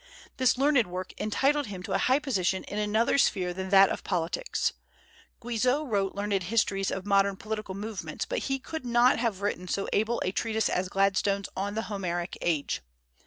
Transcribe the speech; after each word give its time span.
This 0.37 0.57
learned 0.57 0.87
work 0.87 1.13
entitled 1.19 1.67
him 1.67 1.83
to 1.83 1.91
a 1.93 1.99
high 1.99 2.17
position 2.17 2.63
in 2.63 2.79
another 2.79 3.19
sphere 3.19 3.53
than 3.53 3.69
that 3.69 3.89
of 3.91 4.03
politics. 4.03 4.73
Guizot 5.39 5.85
wrote 5.87 6.15
learned 6.15 6.41
histories 6.41 6.89
of 6.89 7.05
modern 7.05 7.35
political 7.35 7.75
movements, 7.75 8.25
but 8.25 8.39
he 8.49 8.57
could 8.57 8.83
not 8.83 9.19
have 9.19 9.41
written 9.43 9.67
so 9.67 9.87
able 9.93 10.19
a 10.25 10.31
treatise 10.31 10.69
as 10.69 10.89
Gladstone's 10.89 11.49
on 11.55 11.75
the 11.75 11.83
Homeric 11.83 12.35
age. 12.41 12.81